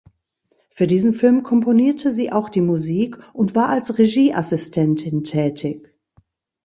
Für 0.71 0.87
diesen 0.87 1.13
Film 1.13 1.43
komponierte 1.43 2.09
sie 2.11 2.31
auch 2.31 2.49
die 2.49 2.59
Musik 2.61 3.19
und 3.33 3.53
war 3.53 3.69
als 3.69 3.99
Regieassistentin 3.99 5.23
tätig. 5.23 5.93